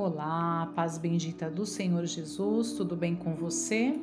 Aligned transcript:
Olá, 0.00 0.70
paz 0.76 0.96
bendita 0.96 1.50
do 1.50 1.66
Senhor 1.66 2.06
Jesus, 2.06 2.74
tudo 2.74 2.94
bem 2.94 3.16
com 3.16 3.34
você? 3.34 4.00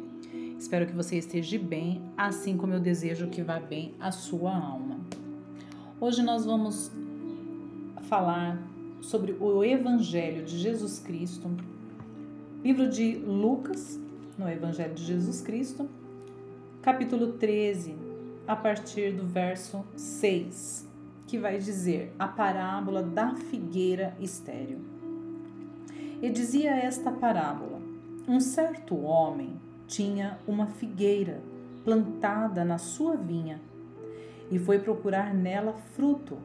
Espero 0.59 0.85
que 0.85 0.91
você 0.91 1.15
esteja 1.15 1.57
bem, 1.57 2.01
assim 2.17 2.57
como 2.57 2.73
eu 2.73 2.81
desejo 2.81 3.29
que 3.29 3.41
vá 3.41 3.61
bem 3.61 3.93
a 3.97 4.11
sua 4.11 4.53
alma. 4.53 4.99
Hoje 5.97 6.21
nós 6.21 6.45
vamos 6.45 6.91
falar 8.09 8.61
sobre 8.99 9.37
o 9.39 9.63
Evangelho 9.63 10.43
de 10.43 10.57
Jesus 10.57 10.99
Cristo, 10.99 11.49
livro 12.61 12.89
de 12.89 13.15
Lucas, 13.15 13.97
no 14.37 14.49
Evangelho 14.49 14.95
de 14.95 15.05
Jesus 15.05 15.39
Cristo, 15.39 15.87
capítulo 16.81 17.31
13, 17.37 17.95
a 18.45 18.57
partir 18.57 19.13
do 19.13 19.25
verso 19.25 19.85
6, 19.95 20.89
que 21.25 21.37
vai 21.37 21.57
dizer 21.57 22.13
a 22.19 22.27
parábola 22.27 23.01
da 23.01 23.33
figueira 23.33 24.13
estéril 24.19 24.94
e 26.21 26.29
dizia 26.29 26.71
esta 26.71 27.11
parábola: 27.11 27.81
Um 28.27 28.39
certo 28.39 28.95
homem 28.95 29.59
tinha 29.87 30.39
uma 30.47 30.67
figueira 30.67 31.41
plantada 31.83 32.65
na 32.65 32.77
sua 32.77 33.15
vinha 33.15 33.61
e 34.51 34.57
foi 34.57 34.79
procurar 34.79 35.33
nela 35.33 35.73
fruto. 35.93 36.37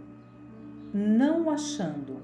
Não 0.92 1.50
achando, 1.50 2.18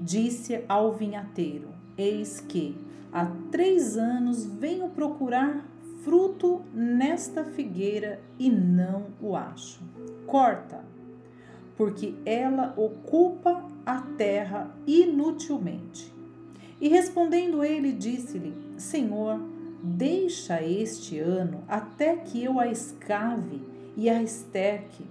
disse 0.00 0.64
ao 0.68 0.94
vinhateiro: 0.94 1.68
Eis 1.96 2.40
que 2.40 2.76
há 3.12 3.26
três 3.50 3.96
anos 3.96 4.44
venho 4.46 4.88
procurar 4.90 5.66
fruto 6.02 6.62
nesta 6.72 7.44
figueira 7.44 8.20
e 8.38 8.50
não 8.50 9.06
o 9.20 9.36
acho. 9.36 9.80
Corta, 10.26 10.84
porque 11.76 12.14
ela 12.24 12.74
ocupa 12.76 13.64
a 13.84 14.00
terra 14.00 14.70
inutilmente. 14.86 16.12
E 16.80 16.88
respondendo 16.88 17.62
ele, 17.62 17.92
disse-lhe: 17.92 18.54
Senhor, 18.76 19.40
deixa 19.82 20.62
este 20.62 21.18
ano 21.18 21.62
até 21.68 22.16
que 22.16 22.42
eu 22.42 22.58
a 22.58 22.66
escave 22.66 23.60
e 23.96 24.08
a 24.08 24.22
esterque. 24.22 25.04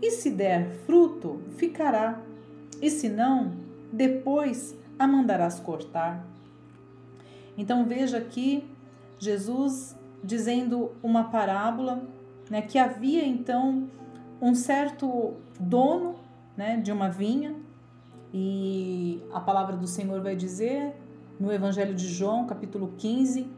E 0.00 0.10
se 0.10 0.30
der 0.30 0.70
fruto, 0.86 1.40
ficará, 1.56 2.20
e 2.80 2.90
se 2.90 3.08
não, 3.08 3.52
depois 3.92 4.76
a 4.98 5.06
mandarás 5.06 5.58
cortar. 5.58 6.26
Então 7.56 7.86
veja 7.86 8.18
aqui 8.18 8.64
Jesus 9.18 9.96
dizendo 10.22 10.92
uma 11.02 11.24
parábola, 11.24 12.02
né, 12.50 12.60
que 12.60 12.78
havia 12.78 13.24
então 13.24 13.88
um 14.40 14.54
certo 14.54 15.34
dono, 15.58 16.16
né, 16.56 16.76
de 16.76 16.92
uma 16.92 17.08
vinha 17.08 17.54
e 18.38 19.22
a 19.32 19.40
palavra 19.40 19.78
do 19.78 19.86
Senhor 19.86 20.20
vai 20.20 20.36
dizer 20.36 20.92
no 21.40 21.50
Evangelho 21.50 21.94
de 21.94 22.06
João, 22.06 22.46
capítulo 22.46 22.92
15, 22.98 23.48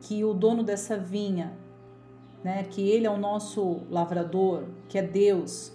que 0.00 0.24
o 0.24 0.34
dono 0.34 0.64
dessa 0.64 0.98
vinha, 0.98 1.56
né, 2.42 2.64
que 2.64 2.82
ele 2.82 3.06
é 3.06 3.10
o 3.10 3.16
nosso 3.16 3.82
lavrador, 3.88 4.64
que 4.88 4.98
é 4.98 5.02
Deus. 5.02 5.72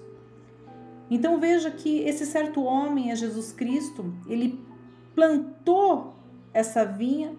Então 1.09 1.39
veja 1.39 1.71
que 1.71 1.99
esse 1.99 2.25
certo 2.25 2.61
homem 2.61 3.11
é 3.11 3.15
Jesus 3.15 3.53
Cristo, 3.53 4.13
ele 4.27 4.61
plantou 5.15 6.15
essa 6.53 6.83
vinha 6.83 7.37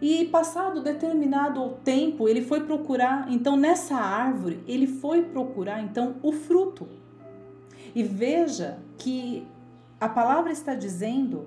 e 0.00 0.24
passado 0.24 0.82
determinado 0.82 1.76
tempo, 1.84 2.26
ele 2.26 2.40
foi 2.40 2.60
procurar, 2.62 3.30
então 3.30 3.54
nessa 3.54 3.96
árvore, 3.96 4.64
ele 4.66 4.86
foi 4.86 5.24
procurar 5.24 5.82
então 5.82 6.16
o 6.22 6.32
fruto. 6.32 6.88
E 7.94 8.02
veja 8.02 8.78
que 8.96 9.46
a 10.04 10.08
palavra 10.10 10.52
está 10.52 10.74
dizendo 10.74 11.46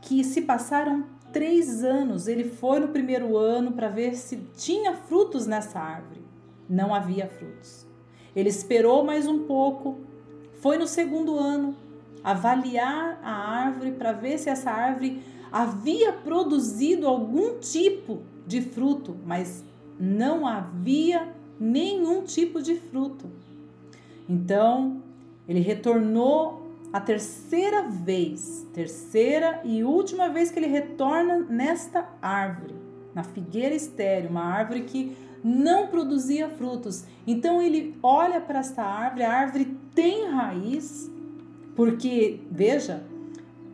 que 0.00 0.24
se 0.24 0.40
passaram 0.40 1.04
três 1.30 1.84
anos. 1.84 2.26
Ele 2.26 2.44
foi 2.44 2.80
no 2.80 2.88
primeiro 2.88 3.36
ano 3.36 3.72
para 3.72 3.90
ver 3.90 4.14
se 4.14 4.38
tinha 4.56 4.94
frutos 4.94 5.46
nessa 5.46 5.78
árvore. 5.78 6.22
Não 6.66 6.94
havia 6.94 7.26
frutos. 7.26 7.86
Ele 8.34 8.48
esperou 8.48 9.04
mais 9.04 9.26
um 9.26 9.40
pouco, 9.40 9.98
foi 10.58 10.78
no 10.78 10.86
segundo 10.86 11.38
ano 11.38 11.76
avaliar 12.24 13.20
a 13.22 13.30
árvore 13.30 13.92
para 13.92 14.12
ver 14.12 14.38
se 14.38 14.48
essa 14.48 14.70
árvore 14.70 15.22
havia 15.52 16.10
produzido 16.10 17.06
algum 17.06 17.58
tipo 17.58 18.22
de 18.46 18.62
fruto, 18.62 19.18
mas 19.26 19.62
não 20.00 20.46
havia 20.46 21.28
nenhum 21.60 22.22
tipo 22.22 22.62
de 22.62 22.74
fruto. 22.74 23.30
Então, 24.26 25.02
ele 25.46 25.60
retornou 25.60 26.67
a 26.92 27.00
terceira 27.00 27.82
vez, 27.82 28.66
terceira 28.72 29.60
e 29.62 29.84
última 29.84 30.28
vez 30.28 30.50
que 30.50 30.58
ele 30.58 30.66
retorna 30.66 31.38
nesta 31.40 32.08
árvore, 32.22 32.74
na 33.14 33.22
figueira 33.22 33.74
estéreo, 33.74 34.30
uma 34.30 34.44
árvore 34.44 34.82
que 34.82 35.16
não 35.44 35.88
produzia 35.88 36.48
frutos. 36.48 37.04
Então 37.26 37.60
ele 37.60 37.96
olha 38.02 38.40
para 38.40 38.60
esta 38.60 38.82
árvore, 38.82 39.22
a 39.22 39.32
árvore 39.32 39.76
tem 39.94 40.30
raiz, 40.30 41.10
porque, 41.76 42.40
veja, 42.50 43.04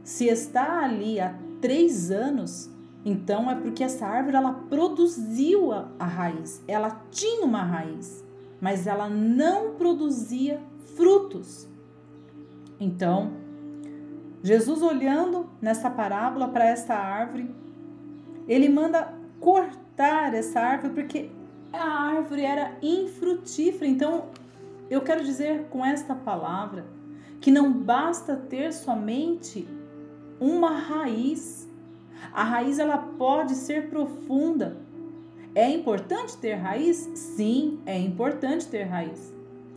se 0.02 0.26
está 0.26 0.84
ali 0.84 1.20
há 1.20 1.34
três 1.60 2.10
anos, 2.10 2.68
então 3.04 3.50
é 3.50 3.54
porque 3.54 3.84
essa 3.84 4.06
árvore 4.06 4.36
ela 4.36 4.52
produziu 4.68 5.72
a, 5.72 5.88
a 5.98 6.04
raiz, 6.04 6.62
ela 6.66 7.02
tinha 7.10 7.46
uma 7.46 7.62
raiz, 7.62 8.24
mas 8.60 8.86
ela 8.86 9.08
não 9.08 9.74
produzia 9.74 10.60
frutos. 10.96 11.68
Então, 12.78 13.32
Jesus 14.42 14.82
olhando 14.82 15.48
nessa 15.60 15.90
parábola 15.90 16.48
para 16.48 16.66
esta 16.66 16.94
árvore, 16.94 17.54
ele 18.46 18.68
manda 18.68 19.14
cortar 19.40 20.34
essa 20.34 20.60
árvore 20.60 20.92
porque 20.94 21.30
a 21.72 21.82
árvore 21.82 22.42
era 22.42 22.76
infrutífera. 22.82 23.86
Então, 23.86 24.26
eu 24.90 25.00
quero 25.00 25.24
dizer 25.24 25.66
com 25.70 25.84
esta 25.84 26.14
palavra 26.14 26.84
que 27.40 27.50
não 27.50 27.72
basta 27.72 28.36
ter 28.36 28.72
somente 28.72 29.66
uma 30.40 30.70
raiz. 30.70 31.68
A 32.32 32.42
raiz 32.42 32.78
ela 32.78 32.98
pode 32.98 33.54
ser 33.54 33.88
profunda. 33.88 34.76
É 35.54 35.70
importante 35.70 36.36
ter 36.36 36.54
raiz? 36.54 36.96
Sim, 37.14 37.80
é 37.86 37.98
importante 37.98 38.66
ter 38.66 38.84
raiz. 38.84 39.32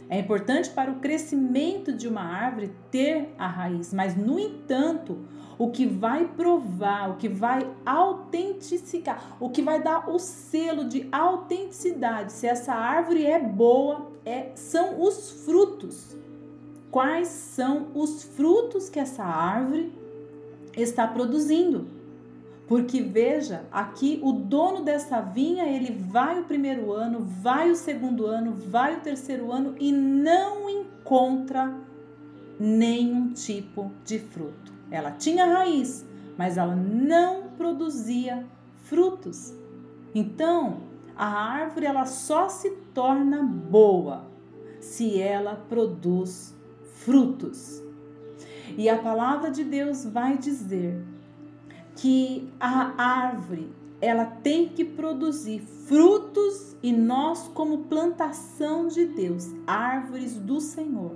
É 0.10 0.18
importante 0.20 0.70
para 0.70 0.90
o 0.90 1.00
crescimento 1.00 1.92
de 1.92 2.08
uma 2.08 2.22
árvore 2.22 2.72
ter 2.90 3.34
a 3.38 3.48
raiz, 3.48 3.94
mas 3.94 4.16
no 4.16 4.40
entanto, 4.40 5.26
o 5.58 5.70
que 5.70 5.86
vai 5.86 6.26
provar, 6.26 7.10
o 7.10 7.18
que 7.18 7.28
vai 7.28 7.70
autentificar, 7.86 9.36
o 9.40 9.50
que 9.50 9.62
vai 9.62 9.82
dar 9.82 10.10
o 10.10 10.18
selo 10.18 10.86
de 10.86 11.10
autenticidade, 11.12 12.32
se 12.32 12.48
essa 12.48 12.74
árvore 12.74 13.26
é 13.26 13.40
boa, 13.40 14.10
é, 14.24 14.52
são 14.56 15.02
os 15.02 15.44
frutos. 15.44 16.16
Quais 16.90 17.28
são 17.28 17.88
os 17.94 18.24
frutos 18.24 18.90
que 18.90 19.00
essa 19.00 19.24
árvore 19.24 19.92
está 20.76 21.06
produzindo? 21.06 21.97
Porque 22.68 23.02
veja, 23.02 23.66
aqui 23.72 24.20
o 24.22 24.34
dono 24.34 24.84
dessa 24.84 25.22
vinha, 25.22 25.66
ele 25.66 25.94
vai 25.94 26.42
o 26.42 26.44
primeiro 26.44 26.92
ano, 26.92 27.22
vai 27.22 27.72
o 27.72 27.76
segundo 27.76 28.26
ano, 28.26 28.54
vai 28.54 28.98
o 28.98 29.00
terceiro 29.00 29.52
ano 29.54 29.74
e 29.80 29.92
não 29.92 30.70
encontra 30.70 31.74
nenhum 32.60 33.32
tipo 33.32 33.90
de 34.04 34.20
fruto. 34.20 34.74
Ela 34.92 35.12
tinha 35.12 35.46
raiz, 35.46 36.06
mas 36.38 36.58
ela 36.58 36.76
não 36.76 37.44
produzia 37.58 38.46
frutos. 38.84 39.54
Então, 40.14 40.82
a 41.16 41.26
árvore 41.26 41.86
ela 41.86 42.06
só 42.06 42.50
se 42.50 42.70
torna 42.94 43.44
boa 43.44 44.28
se 44.82 45.22
ela 45.22 45.56
produz 45.56 46.54
frutos. 47.00 47.82
E 48.78 48.90
a 48.90 48.98
palavra 48.98 49.50
de 49.50 49.64
Deus 49.64 50.06
vai 50.06 50.38
dizer 50.38 51.02
que 51.98 52.48
a 52.60 52.94
árvore 53.02 53.70
ela 54.00 54.26
tem 54.26 54.70
que 54.70 54.86
produzir 54.86 55.60
frutos 55.88 56.76
e 56.84 56.94
nós 56.94 57.48
como 57.54 57.86
plantação 57.86 58.88
de 58.88 59.06
Deus, 59.06 59.50
árvores 59.66 60.36
do 60.36 60.62
Senhor, 60.62 61.16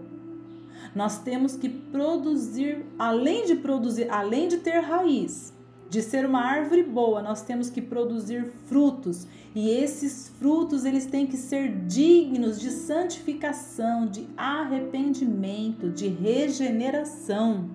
nós 0.95 1.19
temos 1.19 1.55
que 1.55 1.69
produzir, 1.69 2.83
além 2.97 3.45
de 3.45 3.55
produzir, 3.55 4.09
além 4.09 4.47
de 4.47 4.57
ter 4.57 4.79
raiz, 4.79 5.53
de 5.89 6.01
ser 6.01 6.25
uma 6.25 6.41
árvore 6.41 6.83
boa, 6.83 7.21
nós 7.21 7.43
temos 7.43 7.69
que 7.69 7.81
produzir 7.81 8.51
frutos. 8.65 9.27
E 9.53 9.69
esses 9.69 10.29
frutos, 10.39 10.85
eles 10.85 11.05
têm 11.05 11.27
que 11.27 11.37
ser 11.37 11.85
dignos 11.85 12.59
de 12.59 12.71
santificação, 12.71 14.07
de 14.07 14.27
arrependimento, 14.35 15.89
de 15.89 16.07
regeneração. 16.07 17.69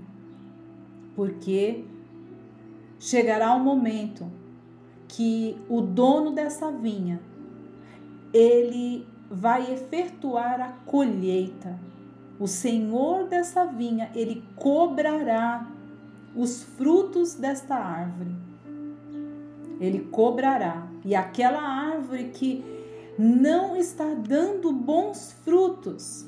Porque 1.14 1.84
chegará 3.06 3.54
o 3.54 3.60
momento 3.60 4.28
que 5.06 5.56
o 5.68 5.80
dono 5.80 6.32
dessa 6.32 6.72
vinha 6.72 7.20
ele 8.34 9.06
vai 9.30 9.72
efetuar 9.72 10.60
a 10.60 10.68
colheita. 10.84 11.78
O 12.38 12.48
senhor 12.48 13.28
dessa 13.28 13.64
vinha, 13.64 14.10
ele 14.12 14.42
cobrará 14.56 15.70
os 16.34 16.64
frutos 16.64 17.34
desta 17.34 17.76
árvore. 17.76 18.34
Ele 19.80 20.00
cobrará, 20.10 20.88
e 21.04 21.14
aquela 21.14 21.62
árvore 21.62 22.30
que 22.34 22.64
não 23.16 23.76
está 23.76 24.14
dando 24.14 24.72
bons 24.72 25.32
frutos, 25.44 26.26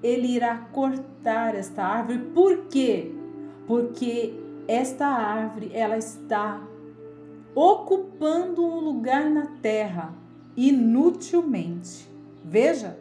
ele 0.00 0.28
irá 0.28 0.56
cortar 0.72 1.56
esta 1.56 1.82
árvore. 1.82 2.18
Por 2.32 2.68
quê? 2.68 3.12
Porque 3.66 4.47
esta 4.68 5.06
árvore 5.06 5.70
ela 5.72 5.96
está 5.96 6.62
ocupando 7.54 8.62
um 8.64 8.78
lugar 8.80 9.30
na 9.30 9.46
terra 9.62 10.12
inutilmente. 10.54 12.06
Veja, 12.44 12.98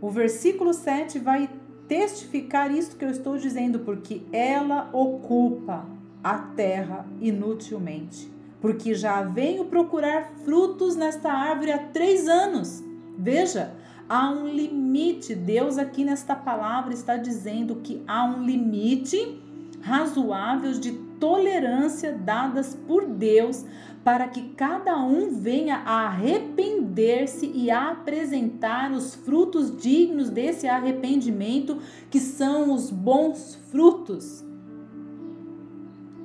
o 0.00 0.08
versículo 0.08 0.72
7 0.72 1.18
vai 1.18 1.50
testificar 1.86 2.74
isso 2.74 2.96
que 2.96 3.04
eu 3.04 3.10
estou 3.10 3.36
dizendo, 3.36 3.80
porque 3.80 4.22
ela 4.32 4.88
ocupa 4.92 5.86
a 6.24 6.38
terra 6.38 7.06
inutilmente. 7.20 8.30
Porque 8.60 8.94
já 8.94 9.22
venho 9.22 9.66
procurar 9.66 10.32
frutos 10.44 10.96
nesta 10.96 11.30
árvore 11.30 11.72
há 11.72 11.78
três 11.78 12.26
anos. 12.26 12.82
Veja, 13.18 13.74
há 14.08 14.30
um 14.30 14.46
limite. 14.46 15.34
Deus, 15.34 15.76
aqui 15.76 16.04
nesta 16.04 16.34
palavra, 16.34 16.94
está 16.94 17.16
dizendo 17.16 17.76
que 17.76 18.02
há 18.06 18.24
um 18.24 18.42
limite 18.42 19.42
razoável 19.82 20.72
de 20.72 20.92
tolerância 21.20 22.12
dadas 22.12 22.74
por 22.74 23.04
Deus 23.06 23.64
para 24.04 24.26
que 24.28 24.50
cada 24.54 24.98
um 24.98 25.30
venha 25.30 25.76
a 25.84 26.06
arrepender-se 26.06 27.46
e 27.54 27.70
a 27.70 27.90
apresentar 27.90 28.90
os 28.90 29.14
frutos 29.14 29.76
dignos 29.76 30.28
desse 30.30 30.66
arrependimento, 30.66 31.78
que 32.10 32.18
são 32.18 32.72
os 32.72 32.90
bons 32.90 33.54
frutos. 33.70 34.44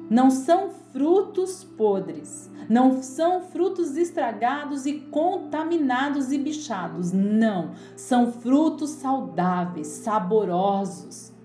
Não 0.10 0.32
são 0.32 0.72
frutos 0.92 1.64
podres, 1.64 2.50
não 2.70 3.04
são 3.04 3.42
frutos 3.42 3.96
estragados 3.98 4.86
e 4.86 4.94
contaminados 4.94 6.32
e 6.32 6.38
bichados, 6.38 7.12
não, 7.12 7.74
são 7.96 8.32
frutos 8.32 8.92
saudáveis, 8.92 9.88
saborosos. 9.88 11.37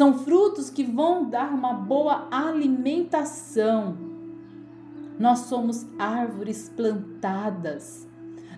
São 0.00 0.16
frutos 0.16 0.70
que 0.70 0.82
vão 0.82 1.28
dar 1.28 1.52
uma 1.52 1.74
boa 1.74 2.26
alimentação. 2.30 3.98
Nós 5.18 5.40
somos 5.40 5.86
árvores 5.98 6.70
plantadas 6.74 8.08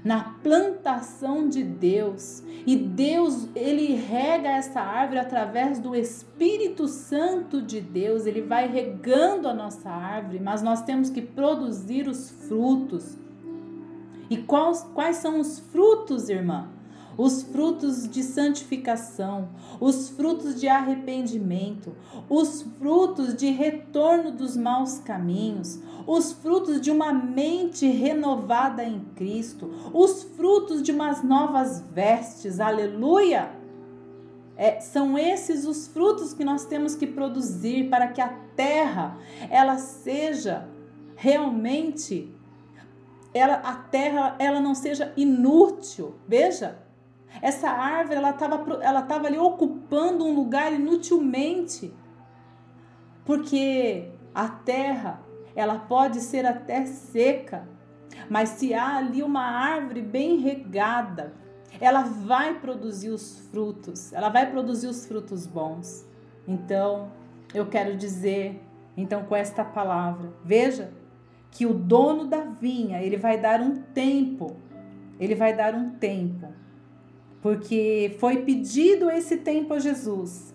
na 0.04 0.36
plantação 0.40 1.48
de 1.48 1.64
Deus. 1.64 2.44
E 2.64 2.76
Deus, 2.76 3.48
ele 3.56 3.92
rega 3.92 4.50
essa 4.50 4.80
árvore 4.82 5.18
através 5.18 5.80
do 5.80 5.96
Espírito 5.96 6.86
Santo 6.86 7.60
de 7.60 7.80
Deus. 7.80 8.24
Ele 8.24 8.42
vai 8.42 8.68
regando 8.68 9.48
a 9.48 9.52
nossa 9.52 9.90
árvore, 9.90 10.38
mas 10.38 10.62
nós 10.62 10.82
temos 10.82 11.10
que 11.10 11.22
produzir 11.22 12.06
os 12.06 12.30
frutos. 12.46 13.18
E 14.30 14.36
quais, 14.36 14.88
quais 14.94 15.16
são 15.16 15.40
os 15.40 15.58
frutos, 15.58 16.28
irmã? 16.28 16.68
Os 17.16 17.42
frutos 17.42 18.08
de 18.08 18.22
santificação, 18.22 19.48
os 19.80 20.10
frutos 20.10 20.60
de 20.60 20.68
arrependimento, 20.68 21.94
os 22.28 22.62
frutos 22.78 23.34
de 23.34 23.50
retorno 23.50 24.32
dos 24.32 24.56
maus 24.56 24.98
caminhos, 24.98 25.80
os 26.06 26.32
frutos 26.32 26.80
de 26.80 26.90
uma 26.90 27.12
mente 27.12 27.86
renovada 27.86 28.84
em 28.84 29.00
Cristo, 29.14 29.70
os 29.92 30.22
frutos 30.22 30.82
de 30.82 30.92
umas 30.92 31.22
novas 31.22 31.80
vestes, 31.80 32.60
aleluia! 32.60 33.50
É, 34.56 34.80
são 34.80 35.18
esses 35.18 35.64
os 35.64 35.88
frutos 35.88 36.34
que 36.34 36.44
nós 36.44 36.66
temos 36.66 36.94
que 36.94 37.06
produzir 37.06 37.88
para 37.88 38.08
que 38.08 38.20
a 38.20 38.28
terra 38.54 39.18
ela 39.50 39.78
seja 39.78 40.68
realmente 41.16 42.32
ela, 43.34 43.54
a 43.54 43.74
terra 43.74 44.36
ela 44.38 44.60
não 44.60 44.74
seja 44.74 45.12
inútil. 45.16 46.14
Veja, 46.28 46.78
essa 47.40 47.70
árvore 47.70 48.16
ela 48.16 48.30
estava 48.30 48.82
ela 48.82 49.02
tava 49.02 49.26
ali 49.26 49.38
ocupando 49.38 50.24
um 50.24 50.34
lugar 50.34 50.72
inutilmente. 50.72 51.94
Porque 53.24 54.10
a 54.34 54.48
terra 54.48 55.20
ela 55.54 55.78
pode 55.78 56.20
ser 56.20 56.44
até 56.44 56.84
seca, 56.84 57.68
mas 58.28 58.50
se 58.50 58.74
há 58.74 58.96
ali 58.96 59.22
uma 59.22 59.42
árvore 59.42 60.02
bem 60.02 60.38
regada, 60.38 61.34
ela 61.80 62.02
vai 62.02 62.58
produzir 62.58 63.10
os 63.10 63.38
frutos, 63.50 64.12
ela 64.12 64.28
vai 64.28 64.50
produzir 64.50 64.88
os 64.88 65.06
frutos 65.06 65.46
bons. 65.46 66.06
Então, 66.46 67.10
eu 67.54 67.66
quero 67.66 67.96
dizer, 67.96 68.62
então 68.96 69.24
com 69.24 69.36
esta 69.36 69.64
palavra, 69.64 70.32
veja 70.44 70.92
que 71.50 71.66
o 71.66 71.74
dono 71.74 72.26
da 72.26 72.40
vinha, 72.40 73.02
ele 73.02 73.16
vai 73.16 73.38
dar 73.38 73.60
um 73.60 73.82
tempo, 73.82 74.56
ele 75.20 75.34
vai 75.34 75.54
dar 75.54 75.74
um 75.74 75.90
tempo 75.90 76.51
porque 77.42 78.14
foi 78.18 78.38
pedido 78.38 79.10
esse 79.10 79.36
tempo 79.38 79.74
a 79.74 79.80
Jesus. 79.80 80.54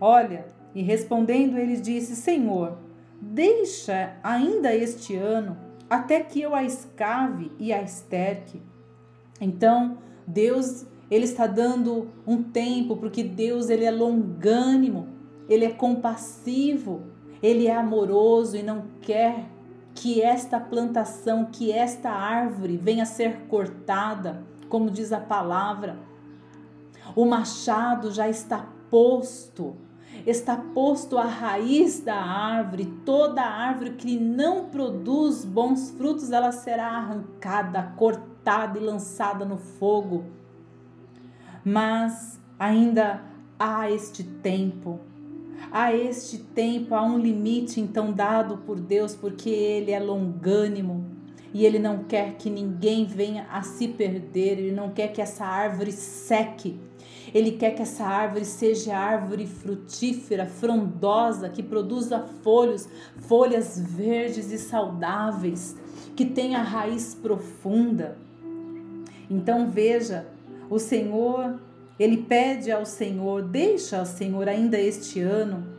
Olha, 0.00 0.46
e 0.74 0.80
respondendo 0.80 1.58
ele 1.58 1.76
disse: 1.76 2.14
Senhor, 2.14 2.78
deixa 3.20 4.16
ainda 4.22 4.74
este 4.74 5.16
ano 5.16 5.58
até 5.90 6.20
que 6.20 6.40
eu 6.40 6.54
a 6.54 6.62
escave 6.62 7.50
e 7.58 7.72
a 7.72 7.82
esterque. 7.82 8.62
Então, 9.40 9.98
Deus, 10.24 10.86
ele 11.10 11.24
está 11.24 11.46
dando 11.46 12.08
um 12.24 12.42
tempo, 12.42 12.96
porque 12.96 13.24
Deus 13.24 13.68
ele 13.68 13.84
é 13.84 13.90
longânimo, 13.90 15.08
ele 15.48 15.64
é 15.64 15.70
compassivo, 15.70 17.02
ele 17.42 17.66
é 17.66 17.74
amoroso 17.74 18.56
e 18.56 18.62
não 18.62 18.84
quer 19.00 19.46
que 19.94 20.22
esta 20.22 20.60
plantação, 20.60 21.46
que 21.46 21.72
esta 21.72 22.10
árvore 22.10 22.76
venha 22.76 23.02
a 23.02 23.06
ser 23.06 23.46
cortada 23.48 24.46
como 24.68 24.90
diz 24.90 25.12
a 25.12 25.20
palavra. 25.20 25.98
O 27.16 27.24
machado 27.24 28.10
já 28.10 28.28
está 28.28 28.66
posto, 28.90 29.76
está 30.26 30.56
posto 30.56 31.16
à 31.18 31.24
raiz 31.24 32.00
da 32.00 32.16
árvore. 32.16 32.86
Toda 33.04 33.42
árvore 33.42 33.92
que 33.92 34.18
não 34.18 34.66
produz 34.66 35.44
bons 35.44 35.90
frutos, 35.90 36.30
ela 36.30 36.52
será 36.52 36.86
arrancada, 36.88 37.94
cortada 37.96 38.78
e 38.78 38.82
lançada 38.82 39.44
no 39.44 39.56
fogo. 39.56 40.24
Mas 41.64 42.40
ainda 42.58 43.22
há 43.58 43.90
este 43.90 44.22
tempo. 44.22 45.00
Há 45.72 45.92
este 45.92 46.38
tempo, 46.38 46.94
há 46.94 47.02
um 47.02 47.18
limite 47.18 47.80
então 47.80 48.12
dado 48.12 48.58
por 48.58 48.78
Deus, 48.78 49.14
porque 49.14 49.50
Ele 49.50 49.90
é 49.90 49.98
longânimo 49.98 51.07
e 51.52 51.64
ele 51.64 51.78
não 51.78 52.04
quer 52.04 52.34
que 52.34 52.50
ninguém 52.50 53.04
venha 53.06 53.46
a 53.50 53.62
se 53.62 53.88
perder, 53.88 54.58
ele 54.58 54.72
não 54.72 54.90
quer 54.90 55.08
que 55.08 55.20
essa 55.20 55.44
árvore 55.44 55.92
seque. 55.92 56.78
Ele 57.34 57.52
quer 57.52 57.74
que 57.74 57.82
essa 57.82 58.04
árvore 58.04 58.44
seja 58.44 58.96
árvore 58.96 59.46
frutífera, 59.46 60.46
frondosa, 60.46 61.48
que 61.48 61.62
produza 61.62 62.24
folhos, 62.42 62.88
folhas 63.16 63.78
verdes 63.78 64.50
e 64.50 64.58
saudáveis, 64.58 65.76
que 66.16 66.24
tenha 66.24 66.62
raiz 66.62 67.14
profunda. 67.14 68.16
Então 69.30 69.70
veja, 69.70 70.26
o 70.70 70.78
Senhor, 70.78 71.60
ele 71.98 72.18
pede 72.18 72.70
ao 72.70 72.86
Senhor, 72.86 73.42
deixa 73.42 73.98
ao 73.98 74.06
Senhor 74.06 74.48
ainda 74.48 74.78
este 74.78 75.20
ano 75.20 75.77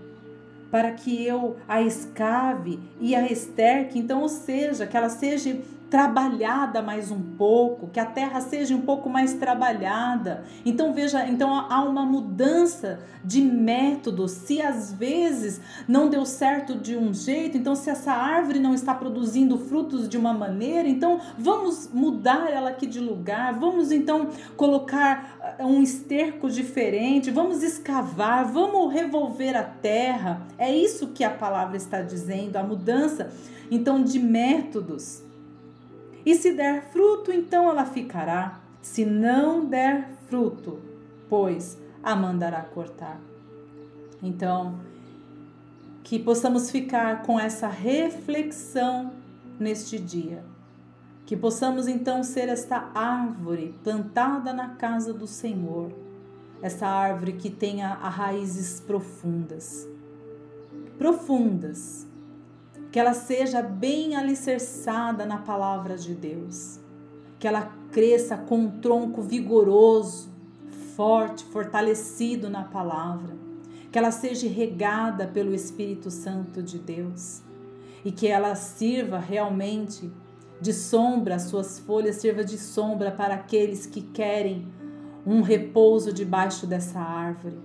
para 0.72 0.92
que 0.92 1.26
eu 1.26 1.58
a 1.68 1.82
escave 1.82 2.80
e 3.00 3.16
a 3.16 3.26
esterque, 3.32 3.98
então, 3.98 4.22
ou 4.22 4.30
seja, 4.30 4.86
que 4.86 4.96
ela 4.96 5.10
seja 5.10 5.58
trabalhada 5.90 6.82
mais 6.82 7.10
um 7.10 7.22
pouco, 7.22 7.88
que 7.88 8.00
a 8.00 8.06
terra 8.06 8.40
seja 8.42 8.76
um 8.76 8.82
pouco 8.82 9.10
mais 9.10 9.34
trabalhada. 9.34 10.44
Então 10.66 10.94
veja, 10.94 11.28
então 11.28 11.52
há 11.52 11.82
uma 11.84 12.06
mudança 12.06 13.00
de 13.24 13.42
método. 13.42 14.28
Se 14.28 14.62
às 14.62 14.94
vezes 14.94 15.60
não 15.88 16.10
deu 16.10 16.26
certo 16.26 16.76
de 16.76 16.96
um 16.96 17.14
jeito, 17.14 17.58
então 17.58 17.76
se 17.76 17.90
essa 17.90 18.12
árvore 18.12 18.60
não 18.60 18.74
está 18.74 18.94
produzindo 18.94 19.58
frutos 19.58 20.08
de 20.08 20.18
uma 20.18 20.34
maneira, 20.34 20.88
então 20.88 21.20
vamos 21.38 21.90
mudar 21.92 22.50
ela 22.52 22.70
aqui 22.70 22.86
de 22.86 23.00
lugar. 23.00 23.54
Vamos 23.60 23.92
então 23.92 24.30
colocar 24.56 25.58
uh, 25.60 25.66
um 25.66 25.82
esterco 25.82 26.50
diferente, 26.50 27.32
vamos 27.32 27.64
escavar, 27.64 28.46
vamos 28.52 28.94
revolver 28.94 29.58
a 29.58 29.64
terra. 29.64 30.46
É 30.58 30.74
isso 30.74 31.08
que 31.08 31.24
a 31.24 31.32
palavra 31.32 31.78
está 31.78 32.02
dizendo, 32.02 32.58
a 32.58 32.64
mudança 32.64 33.32
então 33.72 34.04
de 34.04 34.20
métodos. 34.20 35.29
E 36.30 36.36
se 36.36 36.54
der 36.54 36.92
fruto, 36.92 37.34
então 37.34 37.68
ela 37.68 37.86
ficará. 37.86 38.60
Se 38.84 39.04
não 39.04 39.66
der 39.66 40.12
fruto, 40.28 40.80
pois 41.28 41.76
a 42.04 42.16
mandará 42.16 42.62
cortar. 42.62 43.20
Então, 44.22 44.80
que 46.04 46.20
possamos 46.20 46.70
ficar 46.70 47.24
com 47.24 47.40
essa 47.40 47.68
reflexão 47.68 49.12
neste 49.60 49.98
dia. 49.98 50.44
Que 51.26 51.36
possamos 51.36 51.88
então 51.88 52.22
ser 52.22 52.48
esta 52.48 52.92
árvore 52.94 53.74
plantada 53.84 54.54
na 54.54 54.76
casa 54.76 55.12
do 55.12 55.26
Senhor, 55.26 55.92
essa 56.62 56.86
árvore 56.86 57.34
que 57.34 57.50
tenha 57.50 57.92
raízes 57.96 58.80
profundas. 58.80 59.88
profundas, 60.96 62.06
que 62.92 63.00
ela 63.00 63.14
seja 63.14 63.62
bem 63.62 64.16
alicerçada 64.16 65.26
na 65.26 65.38
palavra 65.38 65.98
de 65.98 66.16
Deus, 66.16 66.80
que 67.38 67.48
ela 67.48 67.72
cresça 67.92 68.38
com 68.38 68.58
um 68.58 68.80
tronco 68.80 69.22
vigoroso, 69.22 70.30
forte, 70.96 71.46
fortalecido 71.46 72.50
na 72.50 72.64
palavra, 72.64 73.36
que 73.92 73.98
ela 73.98 74.12
seja 74.12 74.48
regada 74.48 75.28
pelo 75.28 75.54
Espírito 75.54 76.12
Santo 76.12 76.62
de 76.62 76.78
Deus. 76.78 77.42
E 78.04 78.12
que 78.12 78.28
ela 78.28 78.56
sirva 78.56 79.20
realmente 79.20 80.10
de 80.62 80.74
sombra, 80.74 81.36
as 81.36 81.44
suas 81.44 81.80
folhas 81.80 82.18
sirva 82.18 82.44
de 82.44 82.58
sombra 82.58 83.12
para 83.12 83.36
aqueles 83.36 83.86
que 83.86 84.02
querem 84.02 84.68
um 85.26 85.42
repouso 85.42 86.14
debaixo 86.14 86.66
dessa 86.66 87.00
árvore. 87.00 87.58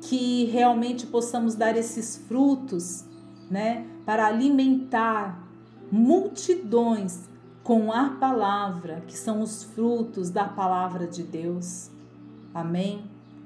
Que 0.00 0.44
realmente 0.46 1.06
possamos 1.06 1.54
dar 1.54 1.76
esses 1.76 2.16
frutos, 2.16 3.04
né, 3.52 3.86
para 4.06 4.26
alimentar 4.26 5.46
multidões 5.90 7.28
com 7.62 7.92
a 7.92 8.08
palavra, 8.08 9.02
que 9.06 9.14
são 9.16 9.42
os 9.42 9.62
frutos 9.62 10.30
da 10.30 10.46
palavra 10.46 11.06
de 11.06 11.22
Deus. 11.22 11.90
Amém? 12.54 13.04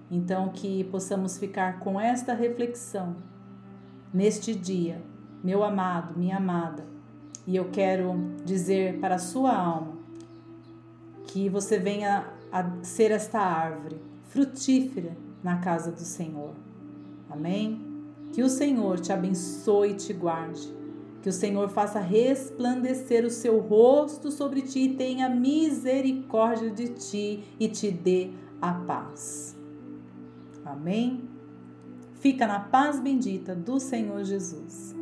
Então, 0.08 0.48
que 0.50 0.84
possamos 0.84 1.36
ficar 1.36 1.80
com 1.80 2.00
esta 2.00 2.34
reflexão 2.34 3.16
neste 4.14 4.54
dia, 4.54 5.02
meu 5.42 5.64
amado, 5.64 6.16
minha 6.16 6.36
amada. 6.36 6.86
E 7.44 7.56
eu 7.56 7.68
quero 7.70 8.14
dizer 8.44 9.00
para 9.00 9.16
a 9.16 9.18
sua 9.18 9.52
alma 9.56 9.96
que 11.26 11.48
você 11.48 11.80
venha 11.80 12.28
a 12.52 12.64
ser 12.84 13.10
esta 13.10 13.40
árvore 13.40 14.00
frutífera 14.28 15.16
na 15.42 15.58
casa 15.58 15.90
do 15.90 16.00
Senhor. 16.00 16.54
Amém? 17.28 17.95
Que 18.36 18.42
o 18.42 18.50
Senhor 18.50 19.00
te 19.00 19.10
abençoe 19.14 19.92
e 19.92 19.94
te 19.94 20.12
guarde. 20.12 20.70
Que 21.22 21.28
o 21.30 21.32
Senhor 21.32 21.70
faça 21.70 21.98
resplandecer 22.00 23.24
o 23.24 23.30
seu 23.30 23.58
rosto 23.60 24.30
sobre 24.30 24.60
ti 24.60 24.80
e 24.80 24.94
tenha 24.94 25.26
misericórdia 25.26 26.70
de 26.70 26.88
ti 26.88 27.44
e 27.58 27.66
te 27.66 27.90
dê 27.90 28.32
a 28.60 28.74
paz. 28.74 29.56
Amém? 30.66 31.26
Fica 32.16 32.46
na 32.46 32.60
paz 32.60 33.00
bendita 33.00 33.54
do 33.54 33.80
Senhor 33.80 34.22
Jesus. 34.22 34.94